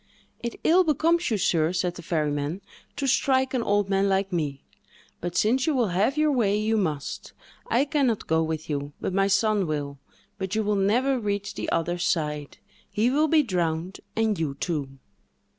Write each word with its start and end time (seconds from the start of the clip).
"It 0.39 0.59
ill 0.63 0.83
becomes 0.83 1.29
you, 1.29 1.37
sir," 1.37 1.71
said 1.73 1.93
the 1.93 2.01
ferryman, 2.01 2.61
"to 2.95 3.05
strike 3.05 3.53
an 3.53 3.61
old 3.61 3.87
man 3.87 4.09
like 4.09 4.33
me; 4.33 4.63
but, 5.19 5.35
since 5.37 5.67
you 5.67 5.75
will 5.75 5.89
have 5.89 6.17
your 6.17 6.31
way, 6.31 6.57
you 6.57 6.75
must; 6.75 7.33
I 7.67 7.85
can 7.85 8.07
not 8.07 8.25
go 8.25 8.41
with 8.41 8.67
you, 8.67 8.93
but 8.99 9.13
my 9.13 9.27
son 9.27 9.67
will; 9.67 9.99
but 10.39 10.55
you 10.55 10.63
will 10.63 10.73
never 10.75 11.19
reach 11.19 11.53
the 11.53 11.69
other 11.71 11.99
side; 11.99 12.57
he 12.89 13.11
will 13.11 13.27
be 13.27 13.43
drowned, 13.43 13.99
and 14.15 14.39
you 14.39 14.55
too." 14.55 14.97